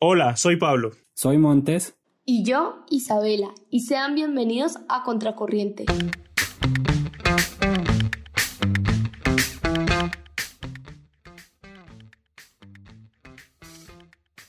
[0.00, 0.92] Hola, soy Pablo.
[1.12, 1.96] Soy Montes.
[2.24, 3.52] Y yo, Isabela.
[3.68, 5.86] Y sean bienvenidos a Contracorriente.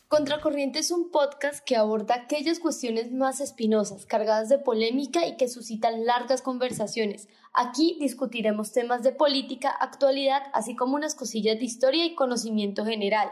[0.07, 5.47] Contracorriente es un podcast que aborda aquellas cuestiones más espinosas, cargadas de polémica y que
[5.47, 7.27] suscitan largas conversaciones.
[7.55, 13.31] Aquí discutiremos temas de política, actualidad, así como unas cosillas de historia y conocimiento general.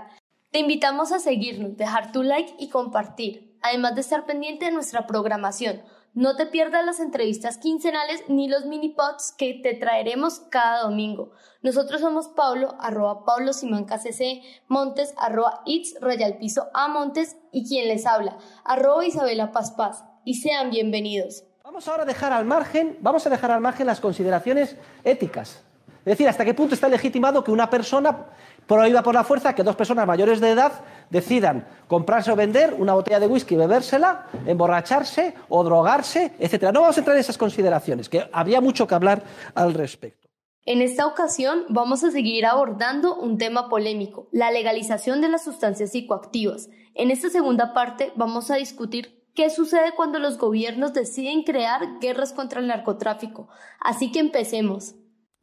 [0.58, 5.06] Te invitamos a seguirnos, dejar tu like y compartir, además de estar pendiente de nuestra
[5.06, 5.84] programación.
[6.16, 11.30] No te pierdas las entrevistas quincenales ni los mini pods que te traeremos cada domingo.
[11.62, 17.68] Nosotros somos Pablo, arroba Pablo Simán KCC, Montes, arroba It's, Rayal Piso A Montes y
[17.70, 20.06] quien les habla, arroba Isabela Paz Paz.
[20.26, 21.44] Y sean bienvenidos.
[21.64, 25.67] Vamos ahora a dejar al margen, vamos a dejar al margen las consideraciones éticas.
[26.08, 28.28] Es decir, hasta qué punto está legitimado que una persona
[28.66, 30.72] prohíba por la fuerza que dos personas mayores de edad
[31.10, 36.72] decidan comprarse o vender una botella de whisky, bebérsela, emborracharse o drogarse, etcétera.
[36.72, 39.22] No vamos a entrar en esas consideraciones, que había mucho que hablar
[39.54, 40.30] al respecto.
[40.64, 45.92] En esta ocasión vamos a seguir abordando un tema polémico, la legalización de las sustancias
[45.92, 46.70] psicoactivas.
[46.96, 52.32] En esta segunda parte vamos a discutir qué sucede cuando los gobiernos deciden crear guerras
[52.32, 53.50] contra el narcotráfico.
[53.82, 54.96] Así que empecemos.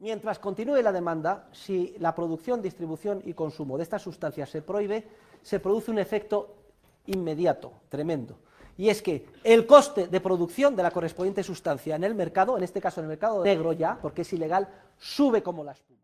[0.05, 5.03] Mientras continúe la demanda, si la producción, distribución y consumo de estas sustancias se prohíbe,
[5.41, 6.57] se produce un efecto
[7.07, 8.37] inmediato, tremendo.
[8.77, 12.65] Y es que el coste de producción de la correspondiente sustancia en el mercado, en
[12.65, 16.01] este caso en el mercado negro ya, porque es ilegal, sube como la espuma.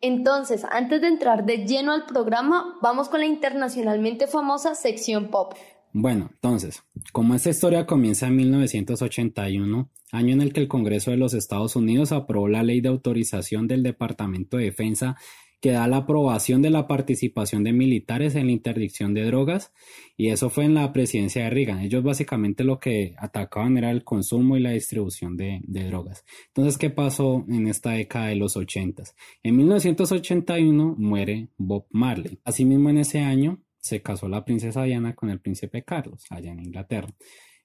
[0.00, 5.54] Entonces, antes de entrar de lleno al programa, vamos con la internacionalmente famosa sección pop.
[5.96, 11.16] Bueno, entonces, como esta historia comienza en 1981, año en el que el Congreso de
[11.16, 15.16] los Estados Unidos aprobó la ley de autorización del Departamento de Defensa
[15.60, 19.72] que da la aprobación de la participación de militares en la interdicción de drogas
[20.16, 21.78] y eso fue en la presidencia de Reagan.
[21.78, 26.24] Ellos básicamente lo que atacaban era el consumo y la distribución de, drogas.
[26.48, 29.04] Entonces, ¿qué pasó en esta década de los 80?
[29.44, 32.40] En 1981 muere Bob Marley.
[32.44, 36.60] Asimismo, en ese año se casó la princesa Diana con el príncipe Carlos, allá en
[36.60, 37.14] Inglaterra.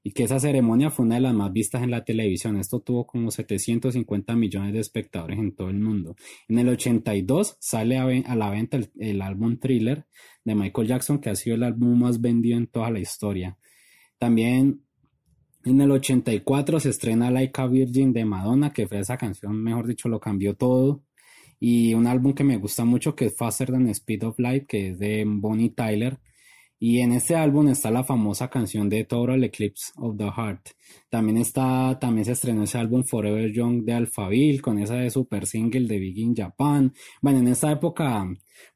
[0.04, 2.58] Y que esa ceremonia fue una de las más vistas en la televisión.
[2.58, 6.18] Esto tuvo como 750 millones de espectadores en todo el mundo.
[6.50, 10.08] En el 82 sale a, la venta el, álbum Thriller
[10.44, 13.58] de Michael Jackson, que ha sido el álbum más vendido en toda la historia.
[14.18, 14.82] También
[15.64, 19.88] en el 84 se estrena Like a Virgin de Madonna, que fue esa canción, mejor
[19.88, 21.02] dicho, lo cambió todo
[21.60, 24.90] y un álbum que me gusta mucho que es Faster Than Speed of Light, que
[24.90, 26.20] es de Bonnie Tyler.
[26.82, 30.70] Y en este álbum está la famosa canción de Total Eclipse of the Heart.
[31.10, 35.46] También está, también se estrenó ese álbum Forever Young de Alphaville, con esa de super
[35.46, 36.94] single de Big in Japan.
[37.22, 38.26] Bueno, en esta época,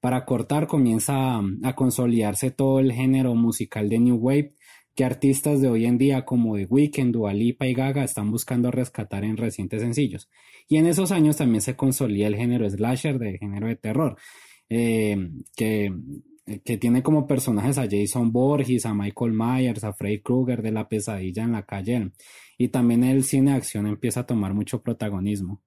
[0.01, 4.53] para cortar, comienza a consolidarse todo el género musical de New Wave
[4.95, 8.71] que artistas de hoy en día como The Weeknd, Dua Lipa y Gaga están buscando
[8.71, 10.29] rescatar en recientes sencillos.
[10.67, 14.17] Y en esos años también se consolida el género slasher de género de terror,
[14.69, 15.17] eh,
[15.55, 15.91] que,
[16.63, 20.87] que, tiene como personajes a Jason Borges, a Michael Myers, a Freddy Krueger de la
[20.87, 22.11] pesadilla en la calle.
[22.57, 25.61] Y también el cine acción empieza a tomar mucho protagonismo.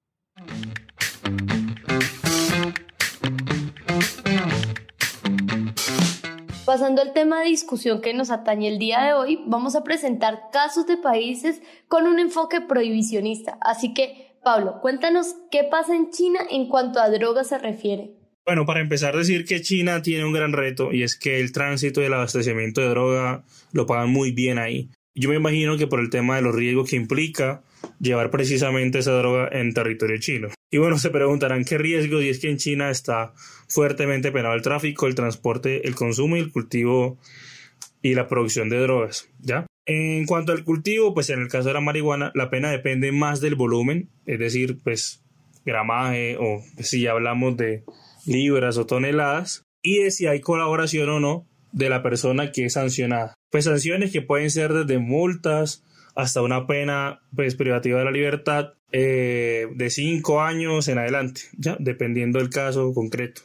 [6.67, 10.49] Pasando al tema de discusión que nos atañe el día de hoy, vamos a presentar
[10.51, 13.57] casos de países con un enfoque prohibicionista.
[13.61, 18.11] Así que, Pablo, cuéntanos qué pasa en China en cuanto a drogas se refiere.
[18.45, 22.01] Bueno, para empezar, decir que China tiene un gran reto y es que el tránsito
[22.01, 24.89] y el abastecimiento de droga lo pagan muy bien ahí.
[25.15, 27.63] Yo me imagino que por el tema de los riesgos que implica
[28.01, 30.49] llevar precisamente esa droga en territorio chino.
[30.69, 33.33] Y bueno, se preguntarán qué riesgos y es que en China está
[33.69, 37.17] fuertemente penado el tráfico, el transporte, el consumo y el cultivo
[38.01, 39.65] y la producción de drogas, ¿ya?
[39.85, 43.39] En cuanto al cultivo, pues en el caso de la marihuana, la pena depende más
[43.39, 45.23] del volumen, es decir, pues
[45.65, 47.83] gramaje o si hablamos de
[48.25, 52.73] libras o toneladas, y de si hay colaboración o no de la persona que es
[52.73, 53.33] sancionada.
[53.49, 55.83] Pues sanciones que pueden ser desde multas
[56.15, 61.77] hasta una pena pues, privativa de la libertad eh, de cinco años en adelante, ya,
[61.79, 63.41] dependiendo del caso concreto.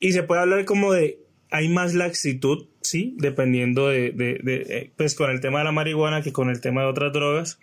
[0.00, 1.18] Y se puede hablar como de,
[1.50, 6.22] hay más laxitud, sí, dependiendo de, de, eh, pues con el tema de la marihuana
[6.22, 7.58] que con el tema de otras drogas,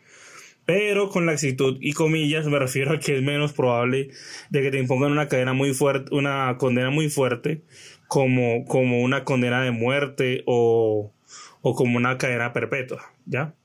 [0.65, 4.11] pero con laxitud y comillas me refiero a que es menos probable
[4.51, 7.63] de que te impongan una cadena muy fuerte, una condena muy fuerte,
[8.07, 11.13] como, como una condena de muerte o,
[11.61, 13.55] o como una cadena perpetua, ¿ya?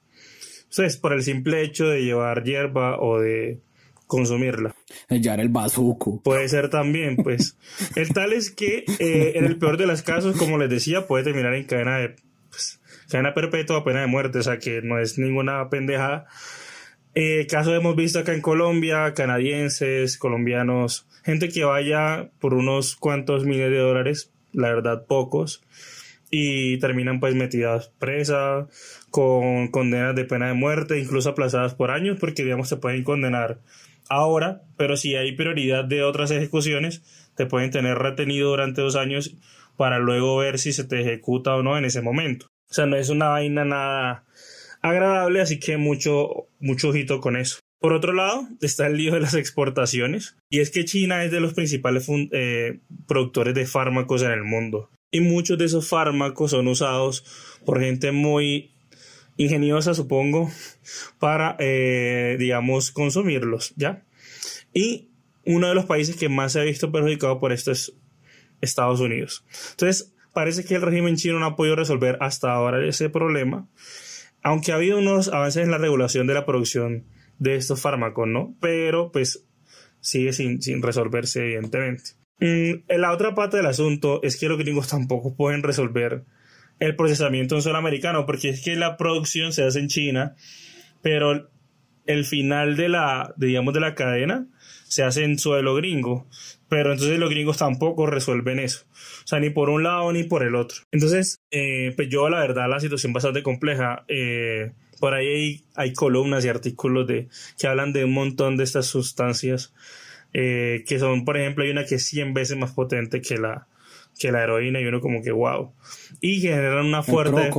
[0.77, 3.61] Entonces, por el simple hecho de llevar hierba o de
[4.09, 4.75] consumirla.
[5.09, 6.21] Llevar el bazuco.
[6.21, 7.57] Puede ser también, pues.
[7.97, 11.23] el tal es que eh, en el peor de los casos, como les decía, puede
[11.23, 12.17] terminar en cadena de
[12.51, 16.27] pues, cadena perpetua, pena de muerte, o sea que no es ninguna pendejada.
[17.15, 23.45] Eh, casos hemos visto acá en Colombia, canadienses, colombianos, gente que vaya por unos cuantos
[23.45, 25.63] miles de dólares, la verdad pocos,
[26.31, 28.67] y terminan pues metidas presas,
[29.15, 33.61] con condenas de pena de muerte, incluso aplazadas por años, porque digamos se pueden condenar
[34.09, 37.05] ahora, pero si hay prioridad de otras ejecuciones,
[37.37, 39.37] te pueden tener retenido durante dos años
[39.77, 42.49] para luego ver si se te ejecuta o no en ese momento.
[42.69, 44.25] O sea, no es una vaina nada
[44.83, 47.61] agradable, así que mucho, mucho ojito con eso.
[47.79, 51.39] Por otro lado, está el lío de las exportaciones, y es que China es de
[51.39, 54.91] los principales eh, productores de fármacos en el mundo.
[55.13, 57.25] Y muchos de esos fármacos son usados
[57.65, 58.74] por gente muy
[59.37, 60.51] ingeniosa, supongo,
[61.19, 64.05] para, eh, digamos, consumirlos, ¿ya?
[64.73, 65.11] Y
[65.45, 67.95] uno de los países que más se ha visto perjudicado por esto es
[68.61, 69.45] Estados Unidos.
[69.73, 73.69] Entonces, parece que el régimen chino no ha podido resolver hasta ahora ese problema,
[74.43, 77.07] aunque ha habido unos avances en la regulación de la producción
[77.39, 78.55] de estos fármacos, ¿no?
[78.61, 79.47] Pero, pues,
[80.01, 82.13] sigue sin, sin resolverse, evidentemente.
[82.41, 86.25] Mm, la otra parte del asunto es que los gringos tampoco pueden resolver
[86.85, 90.37] el procesamiento en suelo americano, porque es que la producción se hace en China,
[91.03, 91.51] pero
[92.07, 94.47] el final de la, digamos, de la cadena
[94.89, 96.29] se hace en suelo gringo.
[96.69, 98.85] Pero entonces los gringos tampoco resuelven eso.
[99.25, 100.83] O sea, ni por un lado ni por el otro.
[100.93, 104.05] Entonces, eh, pues yo la verdad la situación bastante compleja.
[104.09, 107.29] Eh, por ahí hay, columnas y artículos de,
[107.59, 109.75] que hablan de un montón de estas sustancias.
[110.33, 113.69] Eh, que son, por ejemplo, hay una que es 100 veces más potente que la,
[114.19, 115.73] que la heroína y uno como que wow.
[116.21, 117.51] Y generan una fuerte...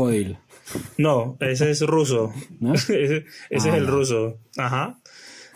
[0.98, 2.34] No, ese es ruso.
[2.74, 4.40] ese, es el ah, ruso.
[4.58, 5.00] Ajá.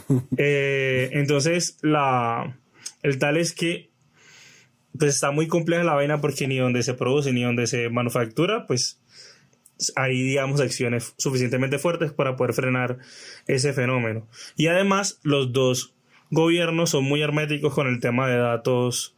[0.38, 2.58] Eh, entonces, la,
[3.04, 3.92] el tal es que
[4.98, 8.66] pues está muy compleja la vaina porque ni donde se produce ni donde se manufactura,
[8.66, 9.00] pues
[9.96, 12.98] hay, digamos, acciones suficientemente fuertes para poder frenar
[13.48, 14.28] ese fenómeno.
[14.58, 15.94] Y además, los dos
[16.32, 19.16] gobiernos son muy herméticos con el tema de datos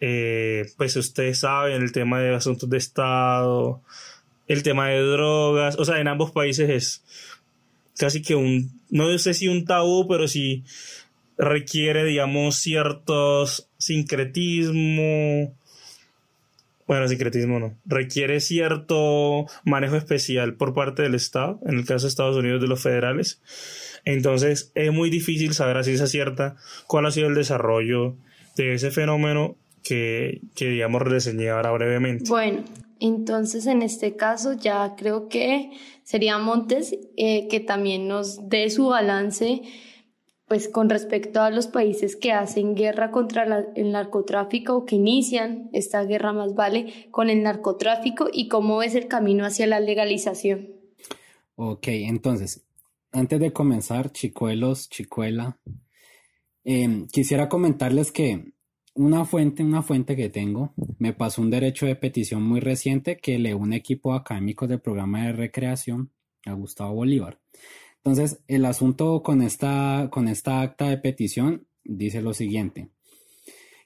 [0.00, 3.82] eh, pues ustedes saben, el tema de asuntos de Estado,
[4.46, 7.04] el tema de drogas, o sea, en ambos países es
[7.96, 10.64] casi que un, no sé si un tabú, pero sí
[11.38, 15.54] requiere, digamos, ciertos sincretismo,
[16.86, 22.10] bueno, sincretismo no, requiere cierto manejo especial por parte del Estado, en el caso de
[22.10, 23.40] Estados Unidos de los federales.
[24.04, 26.56] Entonces es muy difícil saber a ciencia cierta
[26.86, 28.16] cuál ha sido el desarrollo
[28.56, 32.28] de ese fenómeno que, que digamos, reseñé ahora brevemente.
[32.28, 32.64] Bueno,
[32.98, 35.70] entonces en este caso ya creo que
[36.02, 39.62] sería Montes eh, que también nos dé su balance
[40.46, 45.70] pues con respecto a los países que hacen guerra contra el narcotráfico o que inician
[45.72, 50.68] esta guerra más vale con el narcotráfico y cómo es el camino hacia la legalización.
[51.56, 52.62] Ok, entonces,
[53.10, 55.58] antes de comenzar, chicuelos, chicuela,
[56.62, 58.53] em, quisiera comentarles que
[58.94, 63.38] una fuente, una fuente que tengo, me pasó un derecho de petición muy reciente que
[63.38, 66.10] le un equipo académico del programa de recreación
[66.46, 67.40] a Gustavo Bolívar.
[67.96, 72.90] Entonces, el asunto con esta, con esta acta de petición dice lo siguiente.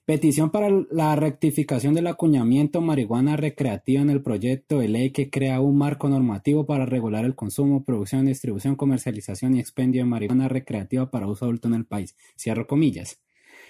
[0.04, 5.60] Petición para la rectificación del acuñamiento marihuana recreativa en el proyecto de ley que crea
[5.60, 11.10] un marco normativo para regular el consumo, producción, distribución, comercialización y expendio de marihuana recreativa
[11.10, 12.16] para uso adulto en el país.
[12.38, 13.20] Cierro comillas.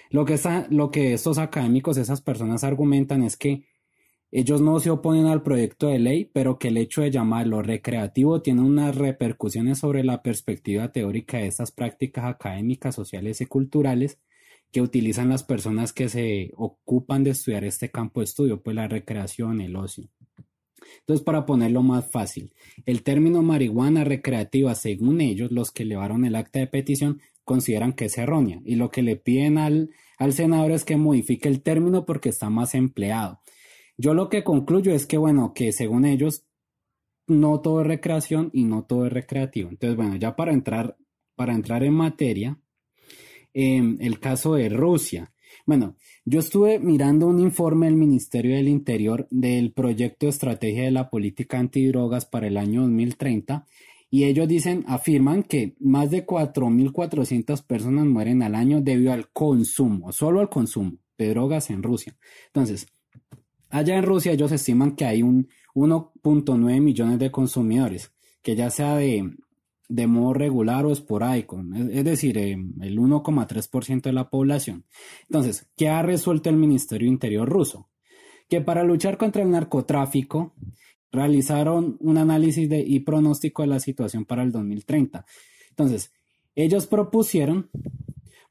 [0.09, 3.65] Lo que, estos académicos, esas personas argumentan es que
[4.31, 8.41] ellos no se oponen al proyecto de ley, pero que el hecho de llamarlo recreativo
[8.41, 14.19] tiene unas repercusiones sobre la perspectiva teórica de estas prácticas académicas, sociales y culturales
[14.71, 18.87] que utilizan las personas que se ocupan de estudiar este campo de estudio, pues la
[18.87, 20.09] recreación, el ocio.
[20.99, 22.53] Entonces, para ponerlo más fácil,
[22.85, 28.05] el término marihuana recreativa, según ellos, los que elevaron el acta de petición, consideran que
[28.05, 29.89] es errónea y lo que le piden al,
[30.19, 33.41] al senador es que modifique el término porque está más empleado.
[33.97, 36.45] Yo lo que concluyo es que, bueno, que según ellos,
[37.25, 39.71] no todo es recreación y no todo es recreativo.
[39.71, 40.95] Entonces, bueno, ya para entrar,
[41.35, 42.59] para entrar en materia,
[43.51, 45.33] em, el caso de Rusia.
[45.65, 50.91] Bueno, yo estuve mirando un informe del Ministerio del Interior del proyecto de estrategia de
[50.91, 53.65] la política antidrogas para el año 2030
[54.09, 60.11] y ellos dicen, afirman que más de 4.400 personas mueren al año debido al consumo,
[60.11, 62.17] solo al consumo de drogas en Rusia.
[62.47, 62.87] Entonces,
[63.69, 68.11] allá en Rusia ellos estiman que hay un 1.9 millones de consumidores,
[68.41, 69.31] que ya sea de,
[69.89, 71.61] de modo regular o esporádico,
[71.91, 74.85] es, decir, eh, el 1,3% de la población.
[75.23, 77.89] Entonces, ¿qué ha resuelto el Ministerio Interior ruso?
[78.47, 80.55] Que para luchar contra el narcotráfico,
[81.11, 85.25] realizaron un análisis de, y pronóstico de la situación para el 2030.
[85.69, 86.13] Entonces,
[86.55, 87.69] ellos propusieron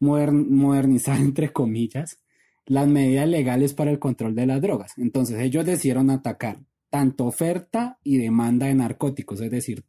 [0.01, 2.19] modernizar, entre comillas,
[2.67, 4.93] las medidas legales para el control de las drogas.
[4.99, 6.61] Entonces, ellos decidieron atacar
[6.91, 9.85] tanto oferta y demanda de narcóticos, es decir,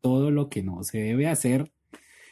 [0.00, 1.72] todo lo que no se debe hacer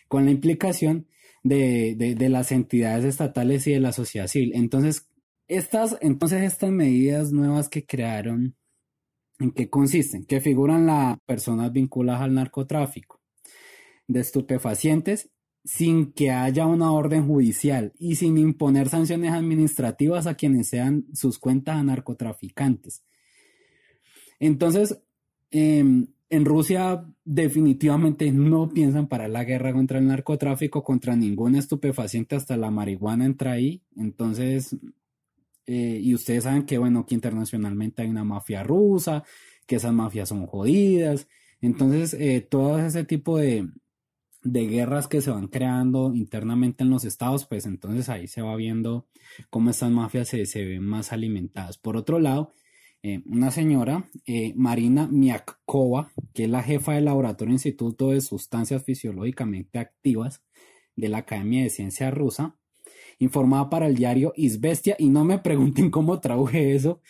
[0.08, 1.06] con la implicación
[1.42, 4.52] de, de, las entidades estatales y de la sociedad civil.
[4.54, 5.08] Entonces,
[5.48, 8.56] estas, entonces, estas medidas nuevas que crearon,
[9.38, 10.24] ¿en qué consisten?
[10.24, 13.20] Que figuran las personas vinculadas al narcotráfico
[14.06, 15.30] de estupefacientes
[15.64, 21.38] sin que haya una orden judicial y sin imponer sanciones administrativas a quienes sean sus
[21.38, 23.02] cuentas a narcotraficantes.
[24.38, 25.00] Entonces,
[25.50, 32.36] em, en Rusia definitivamente no piensan parar la guerra contra el narcotráfico, contra ningún estupefaciente,
[32.36, 33.82] hasta la marihuana entra ahí.
[33.96, 34.76] Entonces,
[35.66, 39.24] eh, y ustedes saben que, bueno, que internacionalmente hay una mafia rusa,
[39.66, 41.28] que esas mafias son jodidas.
[41.60, 43.68] Entonces, eh, todo ese tipo de,
[44.42, 48.54] de guerras que se van creando internamente en los estados, pues entonces ahí se va
[48.56, 49.06] viendo
[49.50, 51.78] cómo estas mafias se, se ven más alimentadas.
[51.78, 52.52] Por otro lado,
[53.02, 54.10] eh, una señora,
[54.54, 60.42] Marina Miakova, que es la jefa del Laboratorio Instituto de Sustancias Fisiológicamente Activas
[60.96, 62.56] de la Academia de Ciencia Rusa,
[63.18, 67.00] informaba para el diario Isbestia, y no me pregunten cómo traduje eso,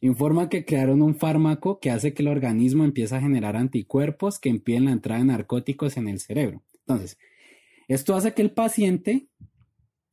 [0.00, 4.50] informa que crearon un fármaco que hace que el organismo empiece a generar anticuerpos que
[4.50, 6.62] impiden la entrada de narcóticos en el cerebro.
[6.80, 7.18] Entonces,
[7.88, 9.28] esto hace que el paciente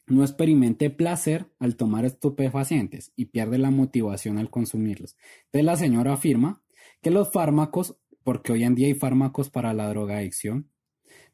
[0.08, 5.16] no experimente placer al tomar estupefacientes y pierde la motivación al consumirlos.
[5.46, 6.62] Entonces la señora afirma
[7.02, 10.70] que los fármacos, porque hoy en día hay fármacos para la drogadicción,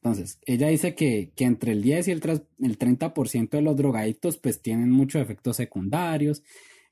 [0.08, 2.22] entonces ella dice que, entre el 10 y el,
[2.60, 6.44] el 30% de los drogadictos pues tienen muchos efectos secundarios,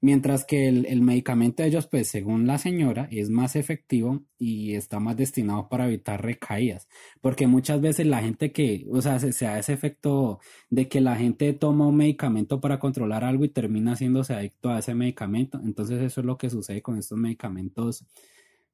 [0.02, 5.00] Mientras que el, medicamento de ellos, pues según la señora, es más efectivo y está
[5.00, 6.88] más destinado para evitar recaídas.
[7.22, 11.02] Porque muchas veces la gente que, o sea, se, se da ese efecto de que
[11.02, 15.60] la gente toma un medicamento para controlar algo y termina haciéndose adicto a ese medicamento.
[15.64, 18.06] Entonces eso es lo que sucede con estos medicamentos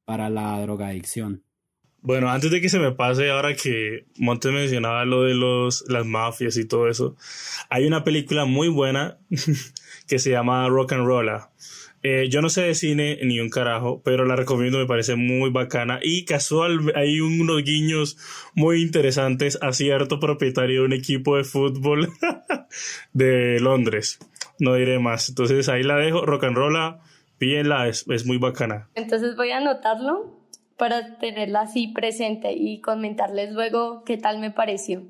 [0.04, 1.44] para la drogadicción.
[2.04, 6.06] Bueno, antes de que se me pase, ahora que Montes mencionaba lo de los, las
[6.06, 7.16] mafias y todo eso,
[7.70, 9.20] hay una película muy buena
[10.08, 11.52] que se llama Rock and Rolla.
[12.04, 15.52] Eh, yo no sé de cine ni un carajo, pero la recomiendo, me parece muy
[15.52, 16.00] bacana.
[16.02, 18.18] Y casual, hay unos guiños
[18.56, 22.10] muy interesantes a cierto propietario de un equipo de fútbol
[23.14, 24.18] de Londres.
[24.58, 25.30] No diré más.
[25.30, 27.00] Entonces ahí la dejo, Rock and Rolla,
[27.38, 28.90] pídenla, es, es muy bacana.
[28.96, 30.41] Entonces voy a anotarlo
[30.82, 35.04] para tenerla así presente y comentarles luego qué tal me pareció.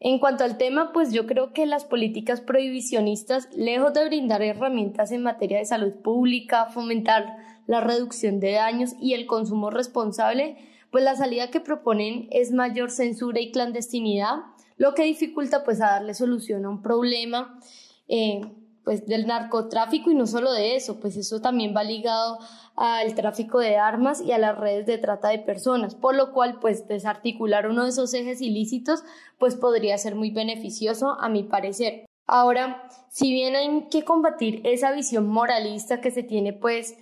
[0.00, 5.12] En cuanto al tema, pues yo creo que las políticas prohibicionistas, lejos de brindar herramientas
[5.12, 7.36] en materia de salud pública, fomentar
[7.68, 10.56] la reducción de daños y el consumo responsable,
[10.90, 14.38] pues la salida que proponen es mayor censura y clandestinidad,
[14.76, 17.60] lo que dificulta pues a darle solución a un problema
[18.08, 18.40] eh,
[18.84, 22.38] pues del narcotráfico y no solo de eso, pues eso también va ligado
[22.76, 26.58] al tráfico de armas y a las redes de trata de personas, por lo cual
[26.60, 29.04] pues desarticular uno de esos ejes ilícitos
[29.38, 32.06] pues podría ser muy beneficioso a mi parecer.
[32.26, 36.96] Ahora, si bien hay que combatir esa visión moralista que se tiene pues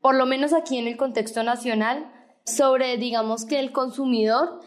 [0.00, 2.10] por lo menos aquí en el contexto nacional
[2.44, 4.60] sobre digamos que el consumidor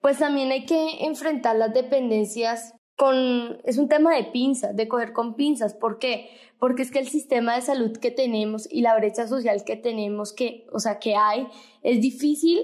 [0.00, 5.12] pues también hay que enfrentar las dependencias con, es un tema de pinzas, de coger
[5.12, 5.74] con pinzas.
[5.74, 6.30] ¿Por qué?
[6.58, 10.32] Porque es que el sistema de salud que tenemos y la brecha social que tenemos,
[10.32, 11.46] que, o sea, que hay,
[11.82, 12.58] es difícil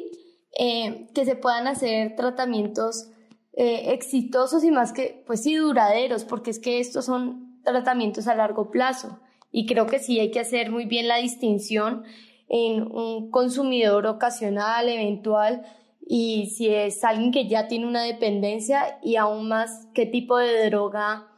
[0.59, 3.11] eh, que se puedan hacer tratamientos
[3.55, 8.35] eh, exitosos y más que, pues sí, duraderos, porque es que estos son tratamientos a
[8.35, 9.21] largo plazo.
[9.51, 12.05] Y creo que sí hay que hacer muy bien la distinción
[12.49, 15.63] en un consumidor ocasional, eventual,
[16.07, 20.69] y si es alguien que ya tiene una dependencia y aún más qué tipo de
[20.69, 21.29] droga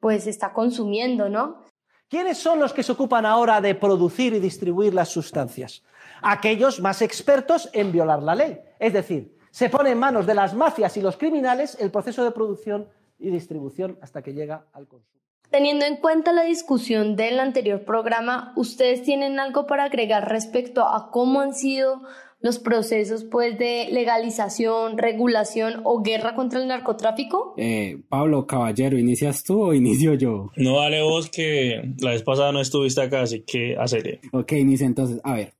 [0.00, 1.62] pues está consumiendo, ¿no?
[2.08, 5.82] ¿Quiénes son los que se ocupan ahora de producir y distribuir las sustancias?
[6.22, 8.60] Aquellos más expertos en violar la ley.
[8.78, 12.30] Es decir, se pone en manos de las mafias y los criminales el proceso de
[12.30, 15.14] producción y distribución hasta que llega al consumo.
[15.50, 21.10] Teniendo en cuenta la discusión del anterior programa, ¿ustedes tienen algo para agregar respecto a
[21.10, 22.02] cómo han sido
[22.44, 27.54] los procesos pues de legalización, regulación o guerra contra el narcotráfico?
[27.56, 30.50] Eh, Pablo, caballero, ¿inicias tú o inicio yo?
[30.54, 34.20] No, dale vos que la vez pasada no estuviste acá, así que hacele.
[34.32, 35.22] Ok, inicia entonces.
[35.24, 35.54] A ver,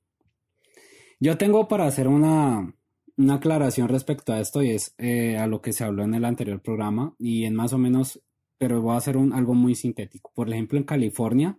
[1.20, 2.74] yo tengo para hacer una,
[3.16, 6.26] una aclaración respecto a esto y es eh, a lo que se habló en el
[6.26, 8.20] anterior programa y en más o menos,
[8.58, 10.32] pero voy a hacer un, algo muy sintético.
[10.34, 11.56] Por ejemplo, en California,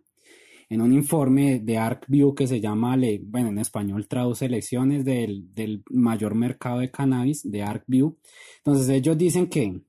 [0.69, 5.83] en un informe de ArcView que se llama, bueno, en español traduce elecciones del, del
[5.89, 8.17] mayor mercado de cannabis, de ArcView.
[8.57, 9.81] Entonces ellos dicen que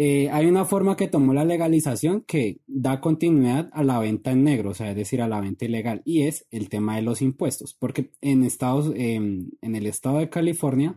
[0.00, 4.44] eh, hay una forma que tomó la legalización que da continuidad a la venta en
[4.44, 7.20] negro, o sea, es decir, a la venta ilegal, y es el tema de los
[7.20, 10.96] impuestos, porque en Estados, em, en el estado de California,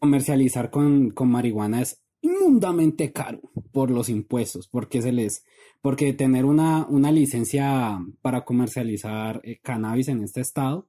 [0.00, 3.40] comercializar con, con marihuana es inmundamente caro
[3.72, 5.44] por los impuestos, porque se les,
[5.80, 10.88] porque tener una, una licencia para comercializar eh, cannabis en este estado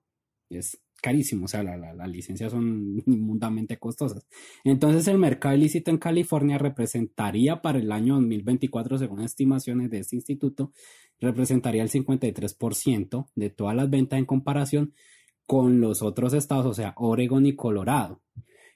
[0.50, 4.26] es carísimo, o sea, las la, licencias son inmundamente costosas.
[4.64, 10.16] Entonces, el mercado ilícito en California representaría para el año 2024, según estimaciones de este
[10.16, 10.72] instituto,
[11.20, 14.94] representaría el 53% de todas las ventas en comparación
[15.46, 18.22] con los otros estados, o sea, Oregon y Colorado,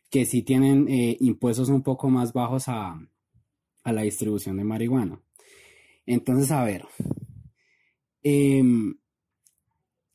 [0.09, 2.99] que sí tienen eh, impuestos un poco más bajos a,
[3.83, 5.21] a, la distribución de marihuana.
[6.05, 6.85] Entonces, a ver,
[8.23, 8.95] em,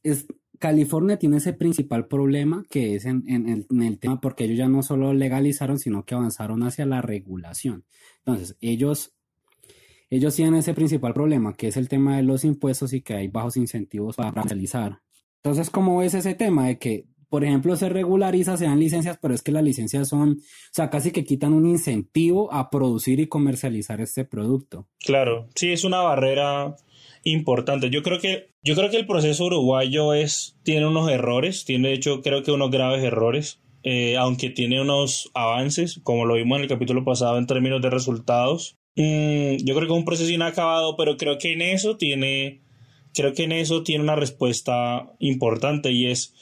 [0.03, 0.27] es,
[0.63, 5.13] California tiene ese principal problema que es en, el, tema porque ellos ya no solo
[5.13, 7.85] legalizaron, sino que avanzaron hacia la regulación.
[8.19, 9.13] Entonces, ellos,
[10.09, 13.27] ellos tienen ese principal problema que es el tema de los impuestos y que hay
[13.27, 15.01] bajos incentivos para realizar.
[15.43, 19.33] Entonces, ¿cómo es ese tema de que, por ejemplo, se regulariza, se dan licencias, pero
[19.33, 23.27] es que las licencias son, o sea, casi que quitan un incentivo a producir y
[23.27, 24.87] comercializar este producto?
[24.99, 26.77] Claro, sí, es una barrera
[27.25, 27.89] importante.
[27.89, 31.95] Yo creo que, yo creo que el proceso uruguayo es, tiene unos errores, tiene de
[31.95, 36.65] hecho creo que unos graves errores, eh, aunque tiene unos avances, como lo vimos en
[36.65, 38.77] el capítulo pasado en términos de resultados.
[38.97, 42.61] Mm, yo creo que es un proceso inacabado, pero creo que en eso tiene,
[43.15, 46.35] creo que en eso tiene una respuesta importante y es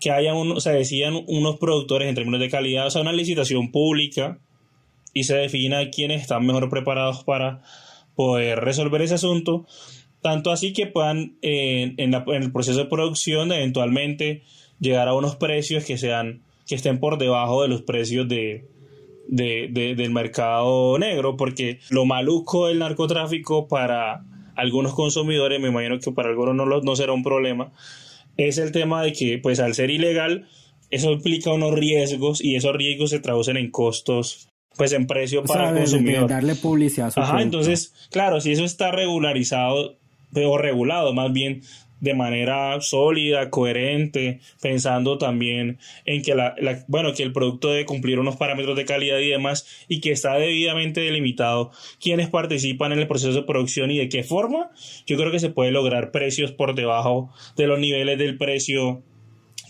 [0.00, 3.70] que haya un, se decían unos productores en términos de calidad, o sea, una licitación
[3.70, 4.38] pública
[5.12, 7.62] y se defina quiénes están mejor preparados para
[8.14, 9.66] poder resolver ese asunto.
[10.20, 14.42] Tanto así que puedan eh, en, el proceso de producción eventualmente
[14.80, 18.68] llegar a unos precios que sean que estén por debajo de los precios de,
[19.28, 26.28] del mercado negro porque lo maluco del narcotráfico para algunos consumidores me imagino que para
[26.28, 27.72] algunos no, no será un problema
[28.38, 30.48] es el tema de que pues al ser ilegal
[30.90, 35.70] eso implica unos riesgos y esos riesgos se traducen en costos pues en precio para
[35.70, 36.30] el consumidor.
[36.30, 39.98] darle publicidad Ajá, entonces, claro, si eso está regularizado
[40.34, 41.62] o regulado más bien
[42.00, 46.54] de manera sólida, coherente, pensando también en que la,
[46.86, 50.34] bueno, que el producto debe cumplir unos parámetros de calidad y demás y que está
[50.34, 54.70] debidamente delimitado quiénes participan en el proceso de producción y de qué forma,
[55.06, 59.02] yo creo que se puede lograr precios por debajo de los niveles del precio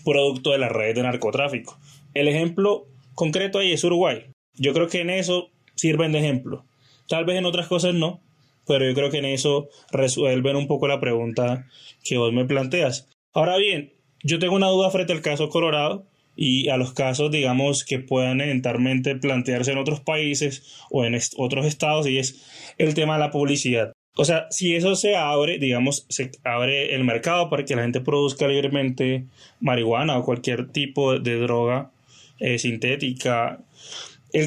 [0.05, 1.79] producto de las redes de narcotráfico.
[2.13, 4.25] El ejemplo concreto ahí es Uruguay.
[4.55, 6.65] Yo creo que en eso sirven de ejemplo.
[7.07, 8.21] Tal vez en otras cosas no,
[8.69, 11.65] pero yo creo que en eso resuelven un poco la pregunta
[12.03, 13.09] que vos me planteas.
[13.33, 16.05] Ahora bien, yo tengo una duda frente al caso Colorado
[16.35, 21.65] y a los casos, digamos, que puedan eventualmente plantearse en otros países o en otros
[21.65, 22.45] estados y es
[22.77, 23.91] el tema de la publicidad.
[24.15, 28.01] O sea, si eso se abre, digamos, se abre el mercado para que la gente
[28.01, 29.25] produzca libremente
[29.59, 31.89] marihuana o cualquier tipo de droga
[32.39, 33.63] eh, sintética,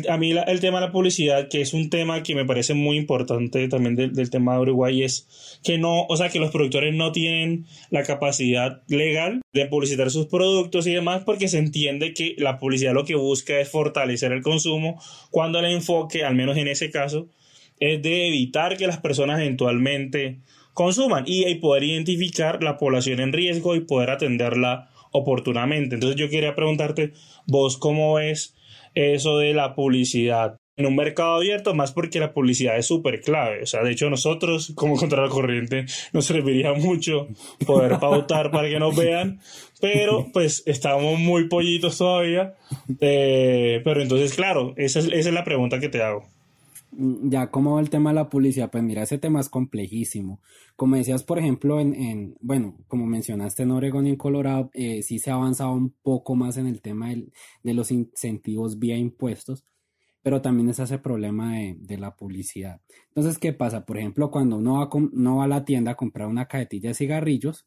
[0.09, 2.97] a mí el tema de la publicidad, que es un tema que me parece muy
[2.97, 7.11] importante también del, tema de Uruguay, es que no, o sea, que los productores no
[7.13, 12.59] tienen la capacidad legal de publicitar sus productos y demás, porque se entiende que la
[12.59, 16.91] publicidad lo que busca es fortalecer el consumo, cuando el enfoque, al menos en ese
[16.91, 17.29] caso,
[17.81, 20.39] es de evitar que las personas eventualmente
[20.75, 25.97] consuman y, y poder identificar la población en riesgo y poder atenderla oportunamente.
[25.97, 27.13] Entonces yo quería preguntarte,
[27.47, 28.55] vos cómo ves
[28.95, 33.63] eso de la publicidad en un mercado abierto, más porque la publicidad es súper clave.
[33.63, 37.29] O sea, de hecho, nosotros, como contra la corriente, nos serviría mucho
[37.67, 39.41] poder pautar para que nos vean,
[39.81, 42.55] pero pues estamos muy pollitos todavía.
[43.01, 46.32] Eh, pero entonces, claro, esa es, esa es la pregunta que te hago.
[46.95, 48.71] Ya, ¿cómo va el tema de la publicidad?
[48.71, 50.43] Pues mira, ese tema es complejísimo.
[50.77, 55.03] Como decías, por ejemplo, en, en bueno, como mencionaste en Oregon y en Colorado, eh,
[55.03, 57.09] sí se ha avanzado un poco más en el tema
[57.63, 59.65] de los incentivos vía impuestos,
[60.23, 62.83] pero también es ese problema de, de, la publicidad.
[63.09, 63.87] Entonces, ¿qué pasa?
[63.87, 66.95] Por ejemplo, cuando uno va, no va a la tienda a comprar una cajetilla de
[66.95, 67.67] cigarrillos,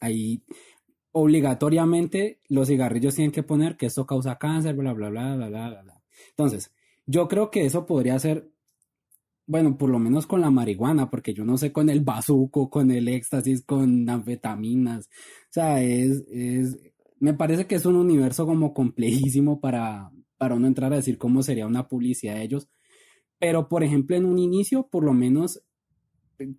[0.00, 0.44] ahí
[1.10, 5.82] obligatoriamente los cigarrillos tienen que poner que esto causa cáncer, bla, bla, bla, bla, bla,
[5.82, 6.02] bla.
[6.30, 6.73] Entonces,
[7.06, 8.50] yo creo que eso podría ser,
[9.46, 12.90] bueno, por lo menos con la marihuana, porque yo no sé con el bazuco, con
[12.90, 15.06] el éxtasis, con anfetaminas.
[15.06, 16.78] O sea, es, es,
[17.20, 21.42] me parece que es un universo como complejísimo para, para uno entrar a decir cómo
[21.42, 22.68] sería una publicidad de ellos.
[23.38, 25.62] Pero, por ejemplo, en un inicio, por lo menos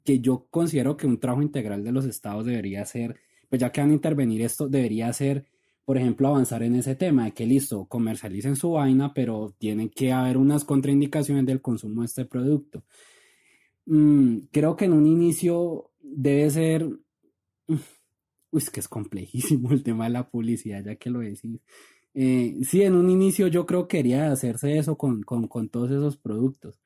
[0.04, 3.82] que yo considero que un trabajo integral de los estados debería ser, pues ya que
[3.82, 5.46] van a intervenir esto, debería ser,
[5.86, 10.12] por ejemplo, avanzar en ese tema de que listo, comercialicen su vaina, pero tienen que
[10.12, 12.84] haber unas contraindicaciones del consumo de este producto.
[13.86, 16.90] Mm, creo que en un inicio debe ser,
[17.68, 17.80] uy,
[18.54, 21.62] es que es complejísimo el tema de la publicidad, ya que lo decís.
[22.16, 25.92] Eh, sí, en un inicio yo creo que quería hacerse eso con, con, con todos
[25.92, 26.80] esos productos,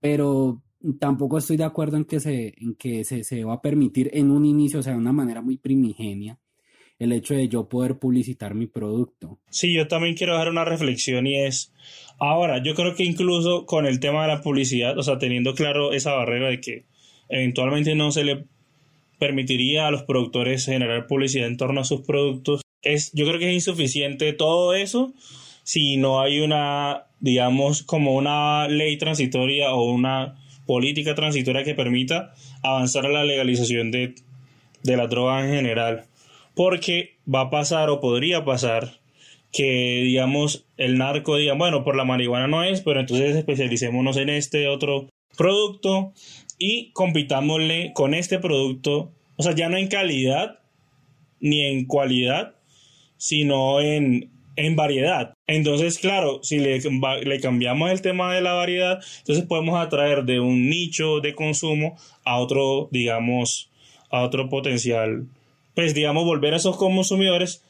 [0.00, 0.62] pero
[0.98, 4.30] tampoco estoy de acuerdo en que se, en que se, se va a permitir en
[4.30, 6.40] un inicio, o sea, de una manera muy primigenia,
[7.02, 9.38] el hecho de yo poder publicitar mi producto.
[9.50, 11.72] Sí, yo también quiero dar una reflexión y es,
[12.18, 15.92] ahora, yo creo que incluso con el tema de la publicidad, o sea, teniendo claro
[15.92, 16.84] esa barrera de que
[17.28, 18.44] eventualmente no se le
[19.18, 23.48] permitiría a los productores generar publicidad en torno a sus productos, es, yo creo que
[23.48, 25.14] es insuficiente todo eso
[25.64, 30.36] si no hay una, digamos, como una ley transitoria o una
[30.66, 34.14] política transitoria que permita avanzar a la legalización de,
[34.82, 36.04] de la droga en general.
[36.54, 39.00] Porque va a pasar o podría pasar
[39.52, 44.30] que, digamos, el narco diga, bueno, por la marihuana no es, pero entonces especialicémonos en
[44.30, 46.12] este otro producto
[46.58, 50.60] y compitámosle con este producto, o sea, ya no en calidad
[51.40, 52.54] ni en cualidad,
[53.16, 55.34] sino en, en variedad.
[55.46, 56.80] Entonces, claro, si le,
[57.24, 61.96] le, cambiamos el tema de la variedad, entonces podemos atraer de un nicho de consumo
[62.24, 63.70] a otro, digamos,
[64.10, 65.26] a otro potencial,
[65.74, 67.62] pues digamos, volver a esos consumidores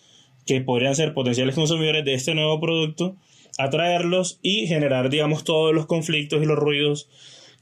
[0.46, 3.16] que podrían ser potenciales consumidores de este nuevo producto,
[3.58, 7.08] atraerlos y generar, digamos, todos los conflictos y los ruidos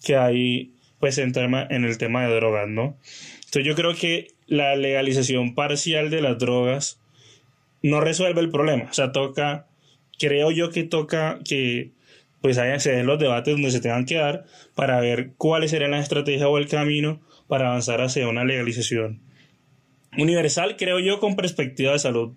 [0.05, 2.97] que hay, pues, en, tema, en el tema de drogas, ¿no?
[3.37, 7.01] Entonces yo creo que la legalización parcial de las drogas
[7.83, 8.85] no resuelve el problema.
[8.91, 9.67] O sea, toca,
[10.19, 11.91] creo yo que toca que
[12.41, 16.05] pues se den los debates donde se tengan que dar para ver cuáles serían las
[16.05, 19.21] estrategias o el camino para avanzar hacia una legalización
[20.17, 22.33] universal, creo yo, con perspectiva de salud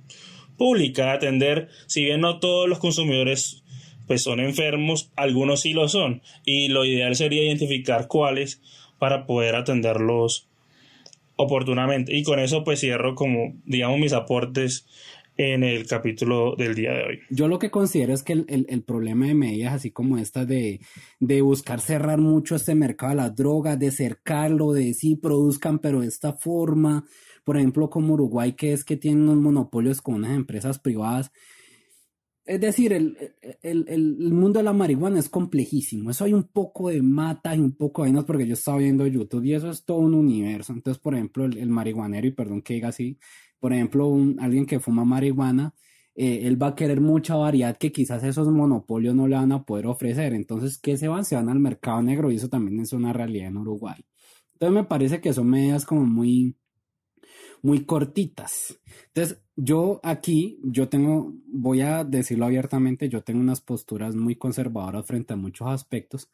[0.58, 3.64] pública, atender, si bien no todos los consumidores
[4.08, 8.62] pues son enfermos, algunos sí lo son, y lo ideal sería identificar cuáles
[9.00, 10.48] para poder atenderlos
[11.36, 12.16] oportunamente.
[12.16, 14.86] Y con eso pues cierro como, digamos, mis aportes
[15.36, 17.20] en el capítulo del día de hoy.
[17.30, 20.80] Yo lo que considero es que el, el, problema de medidas, así como esta de,
[21.20, 26.02] de, buscar cerrar mucho este mercado de las drogas, de cercarlo, de sí produzcan, pero
[26.02, 27.06] de esta forma,
[27.44, 31.32] por ejemplo, como Uruguay, que es que tiene unos monopolios con unas empresas privadas.
[32.46, 33.18] Es decir, el,
[33.62, 36.12] el, el, mundo de la marihuana es complejísimo.
[36.12, 39.08] Eso hay un poco de mata y un poco de vainas porque yo estaba viendo
[39.08, 40.74] YouTube y eso es todo un universo.
[40.74, 43.18] Entonces, por ejemplo, el, marihuanero, y perdón que diga así,
[43.60, 45.74] por ejemplo, un, alguien que fuma marihuana,
[46.16, 49.64] eh, él va a querer mucha variedad que quizás esos monopolios no le van a
[49.66, 50.34] poder ofrecer.
[50.34, 51.24] Entonces, ¿qué se van?
[51.24, 54.04] Se van al mercado negro y eso también es una realidad en Uruguay.
[54.54, 56.58] Entonces, me parece que son medidas como muy,
[57.64, 58.80] muy cortitas.
[59.08, 65.08] Entonces, yo aquí, yo tengo, voy a decirlo abiertamente, yo tengo unas posturas muy conservadoras
[65.08, 66.30] frente a muchos aspectos,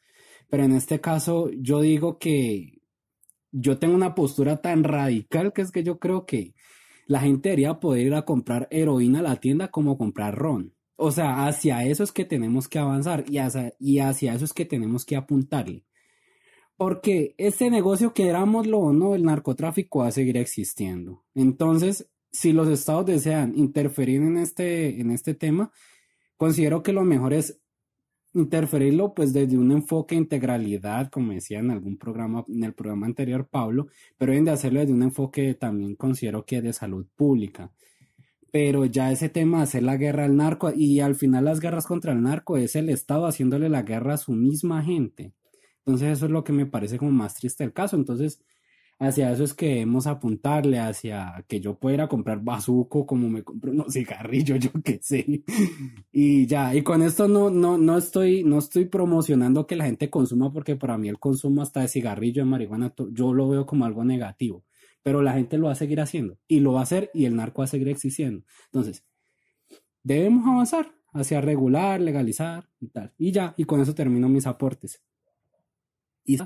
[0.49, 2.81] pero en este caso yo digo que
[3.51, 6.55] yo tengo una postura tan radical que es que yo creo que
[7.05, 10.73] la gente debería poder ir a comprar heroína a la tienda como comprar ron.
[10.95, 14.53] O sea, hacia eso es que tenemos que avanzar y hacia, y hacia eso es
[14.53, 15.85] que tenemos que apuntarle.
[16.79, 21.25] Porque este negocio, querámoslo o no, el narcotráfico va a seguir existiendo.
[21.35, 25.73] Entonces, si los estados desean interferir en este, en este tema,
[26.37, 27.59] considero que lo mejor es
[28.33, 33.07] interferirlo pues desde un enfoque de integralidad, como decía en algún programa, en el programa
[33.07, 33.87] anterior Pablo,
[34.17, 37.73] pero deben de hacerlo desde un enfoque también considero que de salud pública.
[38.53, 41.85] Pero ya ese tema de hacer la guerra al narco y al final las guerras
[41.85, 45.33] contra el narco es el Estado haciéndole la guerra a su misma gente.
[45.89, 47.95] Entonces eso es lo que me parece como más triste el caso.
[47.95, 48.43] Entonces
[48.99, 53.71] hacia eso es que debemos apuntarle, hacia que yo pueda comprar bazuco como me compro
[53.71, 55.43] unos cigarrillos, yo qué sé.
[56.11, 60.09] Y ya, y con esto no, no, no estoy, no estoy promocionando que la gente
[60.09, 63.85] consuma, porque para mí el consumo hasta de cigarrillo de marihuana, yo lo veo como
[63.85, 64.65] algo negativo.
[65.01, 67.35] Pero la gente lo va a seguir haciendo, y lo va a hacer, y el
[67.35, 68.43] narco va a seguir existiendo.
[68.65, 69.05] Entonces,
[70.03, 73.13] debemos avanzar hacia regular, legalizar y tal.
[73.17, 75.01] Y ya, y con eso termino mis aportes.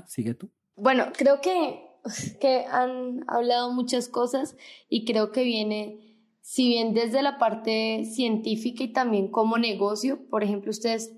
[0.06, 0.50] Sigue tú.
[0.76, 1.84] Bueno, creo que
[2.40, 4.56] que han hablado muchas cosas
[4.88, 5.98] y creo que viene,
[6.40, 11.12] si bien desde la parte científica y también como negocio, por ejemplo, ustedes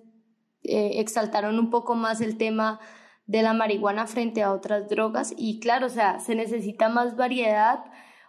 [0.63, 2.81] eh, exaltaron un poco más el tema
[3.27, 7.85] de la marihuana frente a otras drogas y claro, o sea, se necesita más variedad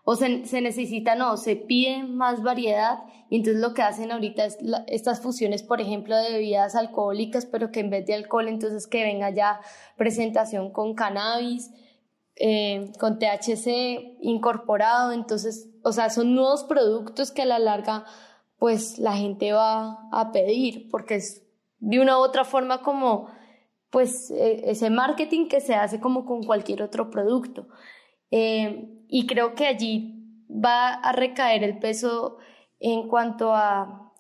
[0.10, 4.46] o se, se necesita, no, se pide más variedad y entonces lo que hacen ahorita
[4.46, 8.88] es estas fusiones, por ejemplo, de bebidas alcohólicas, pero que en vez de alcohol entonces
[8.88, 9.60] que venga ya
[9.98, 11.72] presentación con cannabis
[12.38, 18.06] eh, con THC incorporado, entonces, o sea, son nuevos productos que a la larga
[18.60, 21.44] pues la gente va a pedir, porque es
[21.80, 23.28] de una u otra forma como
[23.90, 27.68] pues e, ese marketing que se hace como con cualquier otro producto.
[28.32, 32.38] Eh, y creo que allí va a recaer el peso
[32.80, 34.14] en cuanto a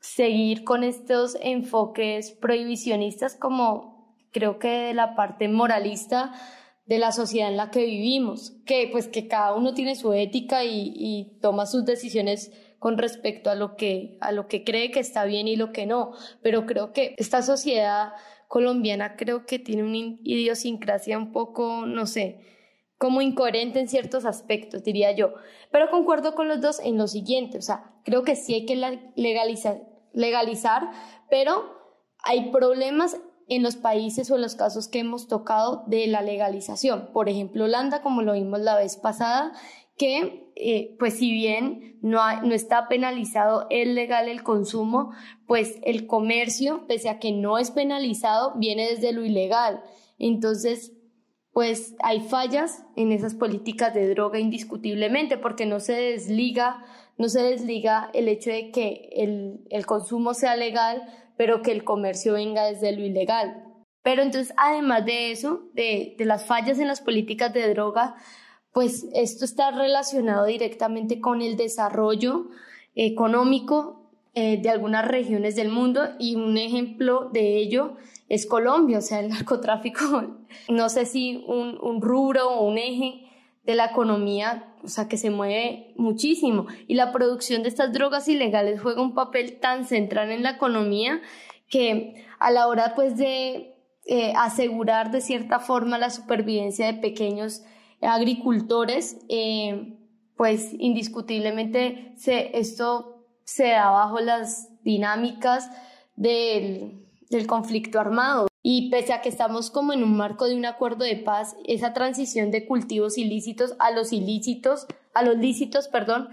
[0.00, 6.32] seguir con estos enfoques prohibicionistas como creo que de la parte moralista
[6.86, 10.64] de la sociedad en la que vivimos, que pues que cada uno tiene su ética
[10.64, 15.00] y, y toma sus decisiones con respecto a lo que a lo que cree que
[15.00, 18.12] está bien y lo que no, pero creo que esta sociedad
[18.48, 22.40] colombiana creo que tiene una idiosincrasia un poco, no sé,
[23.00, 25.32] como incoherente en ciertos aspectos, diría yo.
[25.72, 28.76] Pero concuerdo con los dos en lo siguiente, o sea, creo que sí hay que
[29.16, 29.80] legalizar,
[30.12, 30.90] legalizar
[31.30, 31.78] pero
[32.22, 33.16] hay problemas
[33.48, 37.08] en los países o en los casos que hemos tocado de la legalización.
[37.14, 39.52] Por ejemplo, Holanda, como lo vimos la vez pasada,
[39.96, 45.12] que eh, pues si bien no, no está penalizado el legal el consumo,
[45.46, 49.82] pues el comercio, pese a que no es penalizado, viene desde lo ilegal.
[50.18, 50.92] Entonces,
[51.52, 56.84] pues hay fallas en esas políticas de droga indiscutiblemente, porque no se desliga,
[57.18, 61.02] no se desliga el hecho de que el, el consumo sea legal,
[61.36, 63.64] pero que el comercio venga desde lo ilegal.
[64.02, 68.14] Pero entonces, además de eso, de, de las fallas en las políticas de droga,
[68.72, 72.46] pues esto está relacionado directamente con el desarrollo
[72.94, 74.00] económico
[74.34, 77.96] eh, de algunas regiones del mundo y un ejemplo de ello
[78.30, 80.36] es Colombia, o sea, el narcotráfico,
[80.68, 83.26] no sé si un, un rubro o un eje
[83.64, 86.66] de la economía, o sea, que se mueve muchísimo.
[86.86, 91.20] Y la producción de estas drogas ilegales juega un papel tan central en la economía
[91.68, 93.74] que a la hora, pues, de
[94.06, 97.62] eh, asegurar de cierta forma la supervivencia de pequeños
[98.00, 99.98] agricultores, eh,
[100.36, 105.70] pues indiscutiblemente se, esto se da bajo las dinámicas
[106.16, 108.48] del, del conflicto armado.
[108.62, 111.94] Y pese a que estamos como en un marco de un acuerdo de paz, esa
[111.94, 116.28] transición de cultivos ilícitos a los ilícitos, a los lícitos, perdón,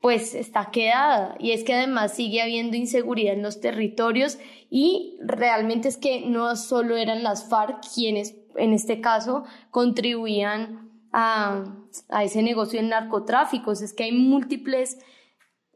[0.00, 1.34] pues está quedada.
[1.40, 4.38] Y es que además sigue habiendo inseguridad en los territorios
[4.70, 11.64] y realmente es que no solo eran las FARC quienes en este caso contribuían a,
[12.22, 13.72] ese negocio del narcotráfico.
[13.72, 14.98] Es que hay múltiples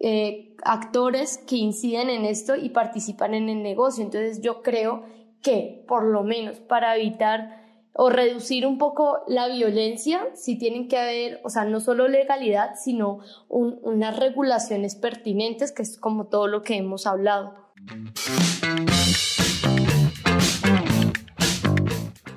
[0.04, 4.02] eh, actores que inciden en esto y participan en el negocio.
[4.02, 5.04] Entonces yo creo
[5.42, 7.62] que por lo menos para evitar
[7.94, 12.74] o reducir un poco la violencia, sí tienen que haber, o sea, no solo legalidad,
[12.82, 17.54] sino unas regulaciones pertinentes, que es como todo lo que hemos hablado.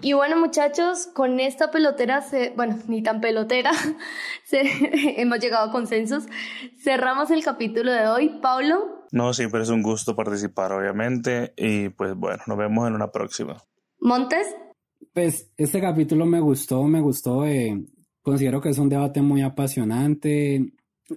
[0.05, 3.71] Y bueno, muchachos, con esta pelotera, se, bueno, ni tan pelotera,
[4.51, 6.27] hemos llegado a consensos.
[6.77, 8.29] Cerramos el capítulo de hoy.
[8.39, 9.07] Pablo.
[9.11, 11.55] No, siempre es un gusto participar, obviamente.
[11.57, 13.57] Y pues bueno, nos vemos en una próxima.
[13.99, 14.55] Montes.
[15.11, 17.43] Pues este capítulo me gustó, me gustó.
[17.43, 17.75] Eh,
[18.21, 20.71] considero que es un debate muy apasionante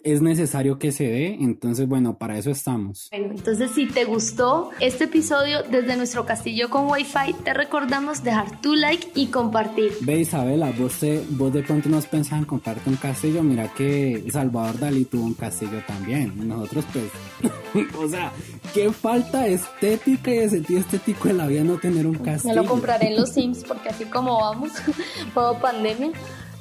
[0.04, 3.08] es necesario que se dé, entonces bueno, para eso estamos.
[3.10, 8.60] Bueno, entonces si te gustó este episodio desde nuestro castillo con wifi, te recordamos dejar
[8.60, 9.92] tu like y compartir.
[10.02, 14.24] Ve Isabela, vos, te, vos de pronto nos pensás en compartir un castillo, mira que
[14.30, 18.32] Salvador Dalí tuvo un castillo también, nosotros pues, o sea,
[18.74, 22.54] qué falta estética y de sentido estético en la vida no tener un castillo.
[22.54, 24.72] Me lo compraré en los Sims porque así como vamos,
[25.34, 26.12] todo pandemia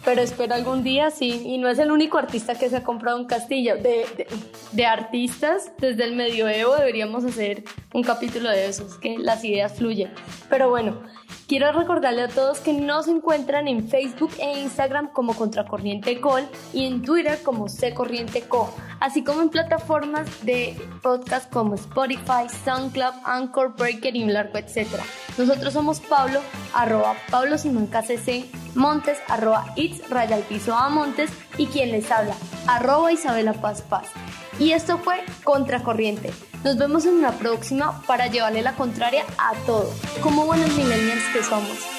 [0.07, 1.41] pero espero algún día sí.
[1.43, 3.75] Y no es el único artista que se ha comprado un castillo.
[3.75, 4.05] De,
[4.71, 10.09] de, artistas, desde el medioevo deberíamos hacer un capítulo de esos, que las ideas fluyen.
[10.49, 11.01] Pero bueno,
[11.45, 16.43] quiero recordarle a todos que nos encuentran en Facebook e Instagram como Contracorriente Col
[16.73, 22.47] y en Twitter como C Corriente Co, así como en plataformas de podcast como Spotify,
[22.63, 25.03] SoundCloud, Anchor, Breaker y un largo etcétera.
[25.37, 26.39] Nosotros somos Pablo,
[26.73, 27.89] arroba Pablo Simón
[28.75, 32.35] Montes, arroba It's Raya Piso a Montes y quien les habla,
[32.67, 34.07] arroba Isabela Paz Paz.
[34.59, 36.31] Y esto fue Contracorriente.
[36.63, 41.43] Nos vemos en una próxima para llevarle la contraria a todo, como buenos millennials que
[41.43, 41.96] somos.